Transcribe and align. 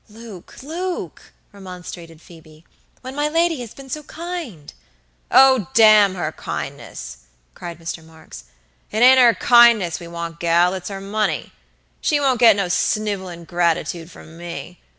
"Luke, 0.09 0.55
Luke!" 0.63 1.31
remonstrated 1.51 2.23
Phoebe, 2.23 2.65
"when 3.01 3.15
my 3.15 3.27
lady 3.29 3.59
has 3.61 3.75
been 3.75 3.87
so 3.87 4.01
kind!" 4.01 4.73
"Oh, 5.29 5.69
damn 5.75 6.15
her 6.15 6.31
kindness!" 6.31 7.17
cried 7.53 7.77
Mr. 7.77 8.03
Marks; 8.03 8.45
"it 8.89 9.03
ain't 9.03 9.19
her 9.19 9.35
kindness 9.35 9.97
as 9.97 9.99
we 9.99 10.07
want, 10.07 10.39
gal, 10.39 10.73
it's 10.73 10.89
her 10.89 11.01
money. 11.01 11.51
She 12.01 12.19
won't 12.19 12.39
get 12.39 12.55
no 12.55 12.67
snivelin' 12.67 13.45
gratitood 13.45 14.09
from 14.09 14.39
me. 14.39 14.79